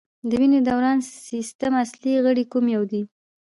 [0.29, 0.97] د وینې دوران
[1.29, 3.01] سیستم اصلي غړی کوم یو دی